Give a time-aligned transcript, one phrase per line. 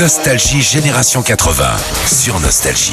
[0.00, 1.64] Nostalgie Génération 80
[2.06, 2.92] sur Nostalgie.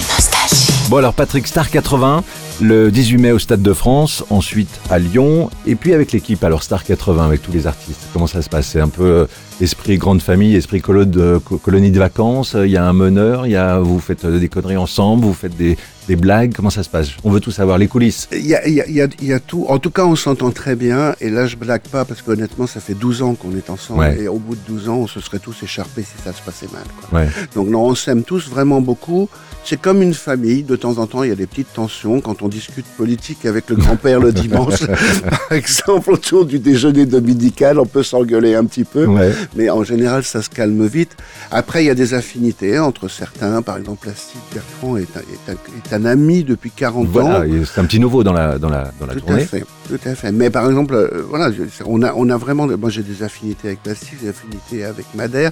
[0.89, 2.23] Bon alors Patrick Star 80,
[2.61, 6.63] le 18 mai au Stade de France, ensuite à Lyon, et puis avec l'équipe alors
[6.63, 7.99] Star 80 avec tous les artistes.
[8.13, 8.67] Comment ça se passe?
[8.67, 9.25] C'est un peu euh,
[9.61, 12.55] esprit grande famille, esprit colo- de- co- colonie de vacances.
[12.63, 15.33] Il y a un meneur, il y a vous faites euh, des conneries ensemble, vous
[15.33, 15.77] faites des,
[16.07, 16.53] des blagues.
[16.55, 17.09] Comment ça se passe?
[17.23, 18.27] On veut tout savoir les coulisses.
[18.31, 19.65] Il y a, il y a- il y a- il y a tout.
[19.69, 21.15] En tout cas, on s'entend très bien.
[21.21, 23.99] Et là, je blague pas parce qu'honnêtement, ça fait 12 ans qu'on est ensemble.
[24.01, 24.19] Ouais.
[24.23, 26.67] Et au bout de 12 ans, on se serait tous écharpés si ça se passait
[26.73, 26.83] mal.
[27.09, 27.19] quoi.
[27.21, 27.27] Ouais.
[27.55, 29.29] Donc non, on s'aime tous vraiment beaucoup.
[29.65, 30.63] C'est comme une famille.
[30.63, 33.69] De temps en temps, il y a des petites tensions quand on discute politique avec
[33.69, 34.79] le grand-père le dimanche.
[35.29, 39.05] Par exemple, autour du déjeuner dominical, on peut s'engueuler un petit peu.
[39.05, 39.31] Ouais.
[39.55, 41.15] Mais en général, ça se calme vite.
[41.51, 43.61] Après, il y a des affinités entre certains.
[43.61, 47.09] Par exemple, Plastique Bertrand est un, est un- est un ami depuis 40 ans.
[47.11, 49.45] Voilà, c'est un petit nouveau dans la dans la dans la Tout à tournée.
[49.45, 50.31] fait, tout à fait.
[50.31, 53.67] Mais par exemple, euh, voilà, je- on a, on a vraiment, moi j'ai des affinités
[53.69, 55.51] avec Bastille, des affinités avec Madère,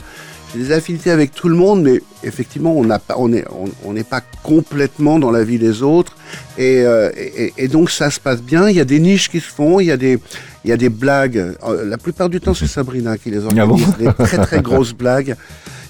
[0.53, 3.93] j'ai des affinités avec tout le monde, mais effectivement, on pas, on est, on on
[3.93, 6.15] n'est pas complètement dans la vie des autres,
[6.57, 8.69] et, euh, et, et donc ça se passe bien.
[8.69, 10.19] Il y a des niches qui se font, il y a des,
[10.65, 11.37] il y a des blagues.
[11.67, 14.61] Euh, La plupart du temps, c'est Sabrina qui les Ah bon organise, des très très
[14.61, 15.35] grosses blagues.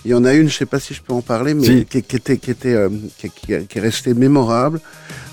[0.03, 1.85] Il y en a une, je sais pas si je peux en parler, mais Si.
[1.85, 4.79] qui, qui était, qui était, euh, qui, qui- qui est restée mémorable.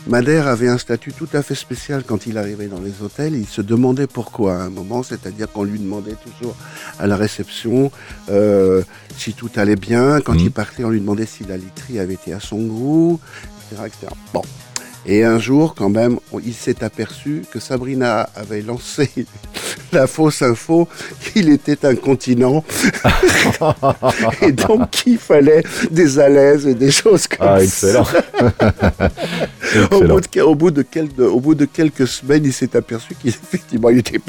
[0.07, 3.35] Madère avait un statut tout à fait spécial quand il arrivait dans les hôtels.
[3.35, 6.55] Il se demandait pourquoi à un moment, c'est-à-dire qu'on lui demandait toujours
[6.99, 7.91] à la réception
[8.31, 8.83] euh,
[9.19, 10.21] si tout allait bien.
[10.21, 10.41] Quand Mhm.
[10.41, 13.21] il partait, on lui demandait si la literie avait été à son goût,
[13.71, 13.83] etc.
[13.87, 14.13] etc.
[14.33, 14.43] Bon.
[15.07, 19.11] Et un jour, quand même, il s'est aperçu que Sabrina avait lancé
[19.93, 20.89] la fausse info
[21.33, 22.65] qu'il était incontinent
[24.43, 27.65] et donc qu'il fallait des alaises et des choses comme Ah ça.
[27.65, 28.07] excellent.
[29.91, 33.15] Au bout, de, au, bout de quel- au bout de quelques semaines, il s'est aperçu
[33.23, 34.21] qu'effectivement, il était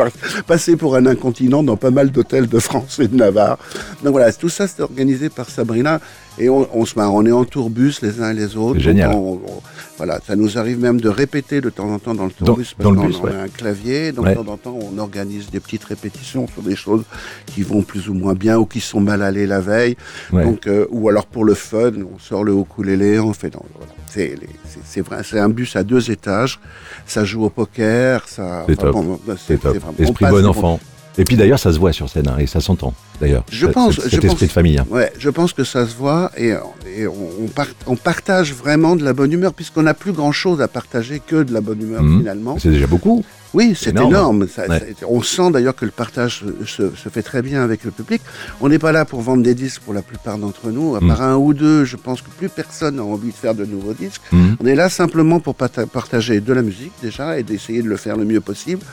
[0.46, 3.58] passé pour un incontinent dans pas mal d'hôtels de France et de Navarre.
[4.04, 6.02] Donc voilà, tout ça, c'est organisé par Sabrina.
[6.40, 8.80] Et on, on se marre, on est en tourbus les uns et les autres.
[8.80, 9.12] Génial.
[9.12, 9.62] Donc, on- on-
[9.98, 12.74] voilà, ça nous arrive même de répéter de temps en temps dans le Dans- tourbus.
[12.78, 13.36] parce dans le qu'on- bus, on ouais.
[13.36, 14.14] a un clavier.
[14.14, 14.32] Donc Ouais.
[14.36, 17.04] de temps en temps, on organise des petites répétitions sur des choses
[17.46, 19.98] qui vont plus ou moins bien ou qui sont mal allées la veille.
[20.32, 20.46] Ouais.
[20.46, 23.52] Donc, euh, ou alors pour le fun, on sort le ukulélé, on fait.
[23.54, 23.92] voilà.
[24.08, 26.60] C'est les- c'est- c'est vrai, c'est un bus à deux étages.
[27.06, 28.64] Ça joue au poker, ça.
[28.70, 28.94] C'est top.
[28.94, 29.56] bon, C'est
[30.00, 30.80] Esprit bon enfant.
[31.18, 32.94] Et puis d'ailleurs, ça se voit sur scène hein, et ça s'entend.
[33.20, 34.78] D'ailleurs, Je Cet- pense- cet, je cet pense- esprit de famille.
[34.78, 34.86] hein.
[34.90, 36.54] Ouais, je pense que ça se voit et,
[36.98, 37.14] et on,
[37.44, 40.68] on par- on partage vraiment de la bonne humeur puisqu'on n'a plus grand chose à
[40.68, 42.20] partager que de la bonne humeur Mhm.
[42.20, 42.58] finalement.
[42.60, 43.24] C'est déjà beaucoup.
[43.56, 44.12] Oui, c'est énorme.
[44.12, 44.48] énorme.
[44.48, 44.80] Ça- Ouais.
[44.80, 48.22] ça- on sent d'ailleurs que le partage se, fait très bien avec le public.
[48.62, 50.96] On n'est pas là pour vendre des disques pour la plupart d'entre nous.
[50.96, 51.08] À Mm.
[51.08, 53.94] part un ou deux, je pense que plus personne n'a envie de faire de nouveaux
[53.94, 54.22] disques.
[54.32, 54.58] Mhm.
[54.62, 58.18] On est là simplement pour partager de la musique déjà et d'essayer de le faire
[58.18, 58.84] le mieux possible,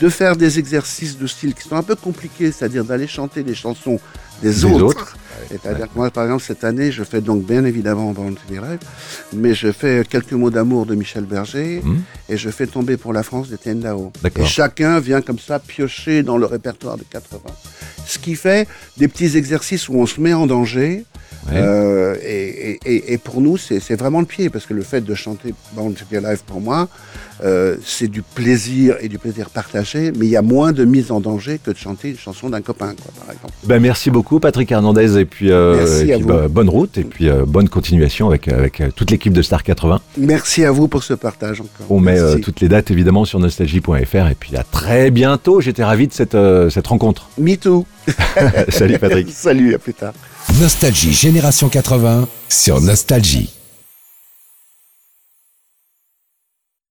[0.00, 3.54] de faire des exercices de style qui sont un peu compliqués, c'est-à-dire d'aller chanter des
[3.54, 3.98] chansons des,
[4.50, 4.84] Des autres.
[4.84, 5.16] autres.
[5.50, 8.80] C'est-à-dire que moi, par exemple, cette année, je fais donc bien évidemment Bande des rêves,
[9.32, 12.02] mais je fais quelques mots d'amour de Michel Berger Mhm.
[12.28, 14.12] et je fais tomber pour la France de Tendao.
[14.22, 14.44] D'accord.
[14.44, 17.40] Et chacun vient comme ça piocher dans le répertoire de 80.
[18.06, 18.66] Ce qui fait
[18.96, 21.04] des petits exercices où on se met en danger.
[21.50, 21.58] Ouais.
[21.60, 25.00] euh, et, et- et- et pour nous, c'est vraiment le pied, parce que le fait
[25.00, 26.88] de chanter Band to Be Alive pour moi,
[27.44, 31.10] euh, c'est du plaisir et du plaisir partagé, mais il y a moins de mise
[31.10, 33.52] en danger que de chanter une chanson d'un copain, quoi, par exemple.
[33.64, 37.28] Ben, merci beaucoup Patrick Hernandez et puis, euh, et puis, bah, bonne route et puis
[37.46, 40.00] bonne continuation avec, avec toute l'équipe de Star 80.
[40.16, 41.86] Merci à vous pour ce partage encore.
[41.90, 45.60] On met toutes les dates évidemment sur nostalgie.fr et puis à très bientôt.
[45.60, 46.36] J'étais ravi de cette,
[46.70, 47.28] cette rencontre.
[47.38, 47.84] Me too.
[48.70, 49.28] Salut Patrick.
[49.32, 50.14] Salut, à plus tard.
[50.60, 53.55] Nostalgie Génération 80 sur Nostalgie.